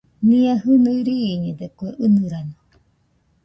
Nia 0.27 0.53
jinui 0.61 0.97
riiñede 1.07 1.65
kue 1.77 1.89
ɨnɨrano 2.05 2.57